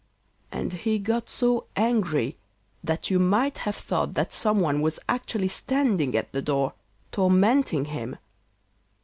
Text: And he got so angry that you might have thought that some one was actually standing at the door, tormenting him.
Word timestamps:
And 0.51 0.73
he 0.73 0.97
got 0.97 1.29
so 1.29 1.67
angry 1.75 2.35
that 2.83 3.11
you 3.11 3.19
might 3.19 3.59
have 3.59 3.75
thought 3.75 4.15
that 4.15 4.33
some 4.33 4.59
one 4.59 4.81
was 4.81 4.99
actually 5.07 5.49
standing 5.49 6.17
at 6.17 6.31
the 6.31 6.41
door, 6.41 6.73
tormenting 7.11 7.85
him. 7.85 8.17